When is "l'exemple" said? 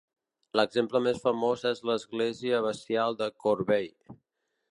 0.59-1.01